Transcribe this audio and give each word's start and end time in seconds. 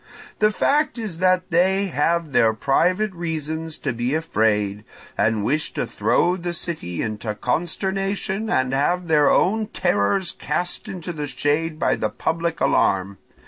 The 0.39 0.49
fact 0.49 0.97
is 0.97 1.19
that 1.19 1.51
they 1.51 1.85
have 1.89 2.31
their 2.31 2.53
private 2.55 3.13
reasons 3.13 3.77
to 3.77 3.93
be 3.93 4.15
afraid, 4.15 4.83
and 5.15 5.45
wish 5.45 5.73
to 5.75 5.85
throw 5.85 6.35
the 6.35 6.53
city 6.53 7.03
into 7.03 7.35
consternation 7.35 8.47
to 8.47 8.53
have 8.71 9.07
their 9.07 9.29
own 9.29 9.67
terrors 9.67 10.31
cast 10.31 10.87
into 10.87 11.13
the 11.13 11.27
shade 11.27 11.77
by 11.77 11.97
the 11.97 12.09
public 12.09 12.59
alarm. 12.59 13.19